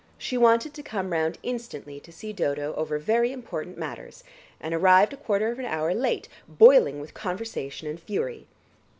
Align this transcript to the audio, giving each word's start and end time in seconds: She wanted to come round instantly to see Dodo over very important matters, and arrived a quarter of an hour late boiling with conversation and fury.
She 0.17 0.35
wanted 0.35 0.73
to 0.73 0.81
come 0.81 1.11
round 1.13 1.37
instantly 1.43 1.99
to 1.99 2.11
see 2.11 2.33
Dodo 2.33 2.73
over 2.73 2.97
very 2.97 3.31
important 3.31 3.77
matters, 3.77 4.23
and 4.59 4.73
arrived 4.73 5.13
a 5.13 5.15
quarter 5.15 5.51
of 5.51 5.59
an 5.59 5.65
hour 5.65 5.93
late 5.93 6.27
boiling 6.47 6.99
with 6.99 7.13
conversation 7.13 7.87
and 7.87 7.99
fury. 7.99 8.47